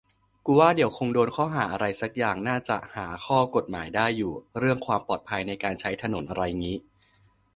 [0.45, 6.77] กูว่าเดี๋ยวคงโดนข้อหาอะไรสักอย่าง น่าจะหาข้อกฎหมายได้อยู่ เรื่องความปลอดภัยในการใช้ถนนอะไรงี้